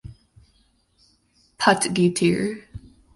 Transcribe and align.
Potgieter. 1.59 2.63